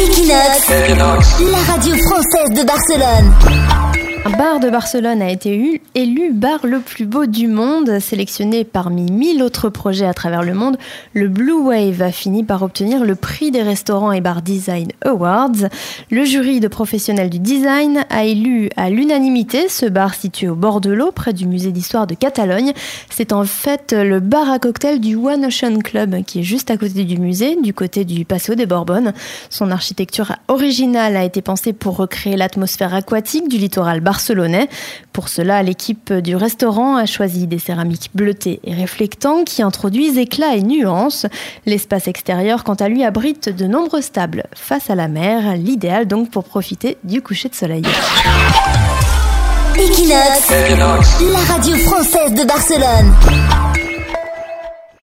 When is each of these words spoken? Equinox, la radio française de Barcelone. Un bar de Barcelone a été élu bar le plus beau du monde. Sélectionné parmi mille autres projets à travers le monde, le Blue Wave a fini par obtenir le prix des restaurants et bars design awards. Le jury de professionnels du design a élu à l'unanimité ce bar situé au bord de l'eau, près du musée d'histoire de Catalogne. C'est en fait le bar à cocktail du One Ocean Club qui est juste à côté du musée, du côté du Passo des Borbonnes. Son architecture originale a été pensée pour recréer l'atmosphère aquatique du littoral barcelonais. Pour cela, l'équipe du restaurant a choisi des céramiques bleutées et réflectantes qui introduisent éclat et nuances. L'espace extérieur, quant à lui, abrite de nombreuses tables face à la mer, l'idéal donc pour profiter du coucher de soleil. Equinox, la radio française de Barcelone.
Equinox, 0.00 1.40
la 1.50 1.58
radio 1.72 1.94
française 1.94 2.50
de 2.54 2.64
Barcelone. 2.64 3.99
Un 4.22 4.36
bar 4.36 4.60
de 4.60 4.68
Barcelone 4.68 5.22
a 5.22 5.30
été 5.30 5.80
élu 5.94 6.32
bar 6.34 6.66
le 6.66 6.80
plus 6.80 7.06
beau 7.06 7.24
du 7.24 7.48
monde. 7.48 7.98
Sélectionné 8.00 8.64
parmi 8.64 9.10
mille 9.10 9.42
autres 9.42 9.70
projets 9.70 10.04
à 10.04 10.12
travers 10.12 10.42
le 10.42 10.52
monde, 10.52 10.76
le 11.14 11.28
Blue 11.28 11.54
Wave 11.54 12.02
a 12.02 12.12
fini 12.12 12.44
par 12.44 12.62
obtenir 12.62 13.02
le 13.02 13.14
prix 13.14 13.50
des 13.50 13.62
restaurants 13.62 14.12
et 14.12 14.20
bars 14.20 14.42
design 14.42 14.92
awards. 15.06 15.70
Le 16.10 16.24
jury 16.24 16.60
de 16.60 16.68
professionnels 16.68 17.30
du 17.30 17.38
design 17.38 18.04
a 18.10 18.24
élu 18.24 18.68
à 18.76 18.90
l'unanimité 18.90 19.70
ce 19.70 19.86
bar 19.86 20.14
situé 20.14 20.50
au 20.50 20.54
bord 20.54 20.82
de 20.82 20.90
l'eau, 20.90 21.12
près 21.12 21.32
du 21.32 21.46
musée 21.46 21.72
d'histoire 21.72 22.06
de 22.06 22.14
Catalogne. 22.14 22.74
C'est 23.08 23.32
en 23.32 23.44
fait 23.44 23.94
le 23.94 24.20
bar 24.20 24.50
à 24.50 24.58
cocktail 24.58 25.00
du 25.00 25.16
One 25.16 25.46
Ocean 25.46 25.78
Club 25.78 26.24
qui 26.24 26.40
est 26.40 26.44
juste 26.44 26.70
à 26.70 26.76
côté 26.76 27.04
du 27.04 27.16
musée, 27.16 27.56
du 27.56 27.72
côté 27.72 28.04
du 28.04 28.26
Passo 28.26 28.54
des 28.54 28.66
Borbonnes. 28.66 29.14
Son 29.48 29.70
architecture 29.70 30.36
originale 30.48 31.16
a 31.16 31.24
été 31.24 31.40
pensée 31.40 31.72
pour 31.72 31.96
recréer 31.96 32.36
l'atmosphère 32.36 32.94
aquatique 32.94 33.48
du 33.48 33.56
littoral 33.56 34.00
barcelonais. 34.10 34.68
Pour 35.12 35.28
cela, 35.28 35.62
l'équipe 35.62 36.12
du 36.12 36.34
restaurant 36.34 36.96
a 36.96 37.06
choisi 37.06 37.46
des 37.46 37.60
céramiques 37.60 38.10
bleutées 38.12 38.58
et 38.64 38.74
réflectantes 38.74 39.44
qui 39.44 39.62
introduisent 39.62 40.18
éclat 40.18 40.56
et 40.56 40.62
nuances. 40.62 41.26
L'espace 41.64 42.08
extérieur, 42.08 42.64
quant 42.64 42.74
à 42.74 42.88
lui, 42.88 43.04
abrite 43.04 43.48
de 43.48 43.66
nombreuses 43.66 44.10
tables 44.10 44.46
face 44.52 44.90
à 44.90 44.96
la 44.96 45.06
mer, 45.06 45.54
l'idéal 45.54 46.08
donc 46.08 46.28
pour 46.28 46.42
profiter 46.42 46.96
du 47.04 47.22
coucher 47.22 47.48
de 47.50 47.54
soleil. 47.54 47.84
Equinox, 49.76 50.50
la 51.32 51.54
radio 51.54 51.76
française 51.76 52.34
de 52.34 52.44
Barcelone. 52.44 53.59